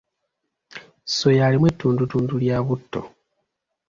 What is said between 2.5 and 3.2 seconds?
butto.